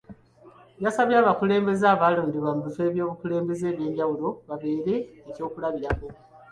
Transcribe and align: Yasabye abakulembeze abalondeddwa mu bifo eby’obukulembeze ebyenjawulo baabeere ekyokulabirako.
Yasabye 0.83 1.15
abakulembeze 1.19 1.85
abalondeddwa 1.93 2.51
mu 2.55 2.61
bifo 2.67 2.81
eby’obukulembeze 2.89 3.63
ebyenjawulo 3.71 4.27
baabeere 4.47 4.95
ekyokulabirako. 5.29 6.07